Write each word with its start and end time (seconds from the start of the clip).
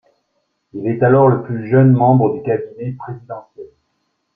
Il 0.73 0.87
est 0.87 1.03
alors 1.03 1.27
le 1.27 1.43
plus 1.43 1.69
jeune 1.69 1.91
membre 1.91 2.33
du 2.33 2.41
cabinet 2.41 2.93
présidentiel. 2.93 3.67